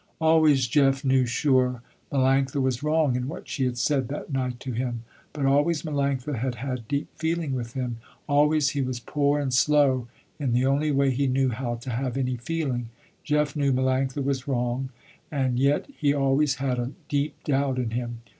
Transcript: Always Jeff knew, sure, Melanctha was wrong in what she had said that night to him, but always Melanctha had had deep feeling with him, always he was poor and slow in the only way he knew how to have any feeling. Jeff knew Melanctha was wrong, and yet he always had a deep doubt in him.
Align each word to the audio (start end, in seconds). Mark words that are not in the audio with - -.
Always 0.19 0.65
Jeff 0.67 1.05
knew, 1.05 1.27
sure, 1.27 1.83
Melanctha 2.11 2.59
was 2.59 2.81
wrong 2.81 3.15
in 3.15 3.27
what 3.27 3.47
she 3.47 3.65
had 3.65 3.77
said 3.77 4.07
that 4.07 4.33
night 4.33 4.59
to 4.61 4.71
him, 4.71 5.03
but 5.31 5.45
always 5.45 5.83
Melanctha 5.83 6.39
had 6.39 6.55
had 6.55 6.87
deep 6.87 7.07
feeling 7.17 7.53
with 7.53 7.73
him, 7.73 7.97
always 8.27 8.69
he 8.69 8.81
was 8.81 8.99
poor 8.99 9.39
and 9.39 9.53
slow 9.53 10.07
in 10.39 10.53
the 10.53 10.65
only 10.65 10.89
way 10.89 11.11
he 11.11 11.27
knew 11.27 11.49
how 11.49 11.75
to 11.75 11.91
have 11.91 12.17
any 12.17 12.35
feeling. 12.37 12.89
Jeff 13.23 13.55
knew 13.55 13.71
Melanctha 13.71 14.23
was 14.23 14.47
wrong, 14.47 14.89
and 15.31 15.59
yet 15.59 15.85
he 15.95 16.15
always 16.15 16.55
had 16.55 16.79
a 16.79 16.93
deep 17.07 17.35
doubt 17.43 17.77
in 17.77 17.91
him. 17.91 18.21